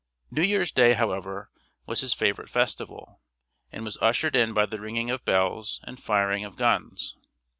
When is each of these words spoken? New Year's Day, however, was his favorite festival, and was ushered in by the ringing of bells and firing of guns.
New 0.31 0.41
Year's 0.41 0.71
Day, 0.71 0.93
however, 0.93 1.51
was 1.85 2.01
his 2.01 2.11
favorite 2.15 2.49
festival, 2.49 3.21
and 3.71 3.85
was 3.85 3.99
ushered 4.01 4.35
in 4.35 4.51
by 4.51 4.65
the 4.65 4.79
ringing 4.79 5.11
of 5.11 5.23
bells 5.25 5.79
and 5.83 6.01
firing 6.01 6.43
of 6.43 6.55
guns. 6.55 7.15